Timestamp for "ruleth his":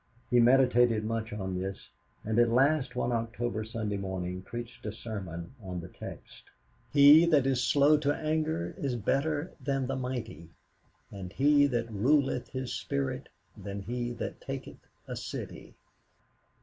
11.91-12.73